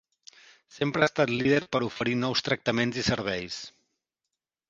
[0.77, 3.59] Sempre ha estat líder per oferir nous tractaments i serveis.